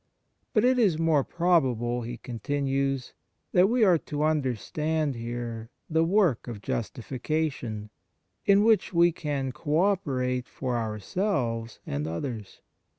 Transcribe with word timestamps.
"But 0.55 0.65
it 0.65 0.79
is 0.79 0.97
more 0.97 1.23
probable," 1.23 2.01
he 2.01 2.17
continues," 2.17 3.13
that 3.53 3.69
we 3.69 3.83
are 3.83 3.99
to 3.99 4.23
understand 4.23 5.13
here 5.13 5.69
the 5.91 6.03
work 6.03 6.47
of 6.47 6.59
justification, 6.59 7.91
in 8.43 8.63
which 8.63 8.93
we 8.95 9.11
can 9.11 9.51
co 9.51 9.77
operate 9.77 10.47
for 10.47 10.75
ourselves 10.75 11.79
and 11.85 12.07
others. 12.07 12.61